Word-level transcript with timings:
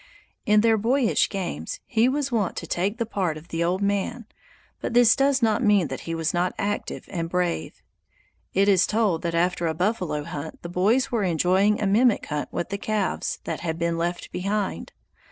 In 0.47 0.61
their 0.61 0.79
boyish 0.79 1.29
games 1.29 1.79
he 1.85 2.09
was 2.09 2.31
wont 2.31 2.55
to 2.55 2.65
take 2.65 2.97
the 2.97 3.05
part 3.05 3.37
of 3.37 3.49
the 3.49 3.63
"old 3.63 3.83
man", 3.83 4.25
but 4.79 4.95
this 4.95 5.15
does 5.15 5.43
not 5.43 5.63
mean 5.63 5.89
that 5.89 5.99
he 6.09 6.15
was 6.15 6.33
not 6.33 6.55
active 6.57 7.05
and 7.11 7.29
brave. 7.29 7.83
It 8.51 8.67
is 8.67 8.87
told 8.87 9.21
that 9.21 9.35
after 9.35 9.67
a 9.67 9.75
buffalo 9.75 10.23
hunt 10.23 10.63
the 10.63 10.69
boys 10.69 11.11
were 11.11 11.21
enjoying 11.21 11.79
a 11.79 11.85
mimic 11.85 12.25
hunt 12.25 12.51
with 12.51 12.69
the 12.69 12.79
calves 12.79 13.41
that 13.43 13.59
had 13.59 13.77
been 13.77 13.95
left 13.95 14.31
behind. 14.31 14.91